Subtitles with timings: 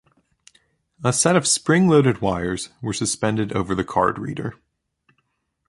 [1.03, 4.55] A set of spring-loaded wires were suspended over the card reader.